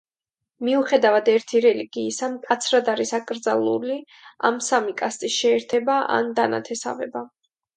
მიუხედავად 0.67 1.27
ერთი 1.33 1.61
რელიგიისა 1.65 2.29
მკაცრად 2.37 2.89
არის 2.95 3.13
აკრძალული 3.19 3.99
ამ 4.51 4.59
სამი 4.71 4.97
კასტის 5.03 5.37
შეერთება 5.43 6.03
ან 6.17 6.33
დანათესავება. 6.41 7.25